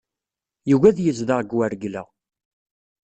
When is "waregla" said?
1.55-2.03